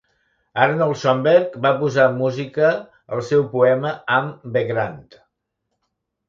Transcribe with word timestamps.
Arnold 0.61 0.95
Schoenberg 1.01 1.57
va 1.65 1.71
posar 1.81 2.05
música 2.21 2.71
al 3.17 3.21
seu 3.29 3.45
poema 3.53 3.93
Am 4.17 4.33
Wegrand. 4.57 5.21